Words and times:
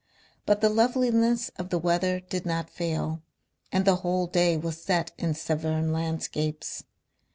But 0.47 0.61
the 0.61 0.69
loveliness 0.69 1.49
of 1.59 1.69
the 1.69 1.77
weather 1.77 2.21
did 2.21 2.43
not 2.43 2.71
fail, 2.71 3.21
and 3.71 3.85
the 3.85 3.97
whole 3.97 4.25
day 4.25 4.57
was 4.57 4.81
set 4.81 5.11
in 5.19 5.35
Severn 5.35 5.91
landscapes. 5.93 6.83